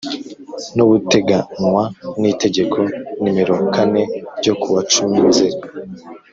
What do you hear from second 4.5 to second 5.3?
ku wa cumi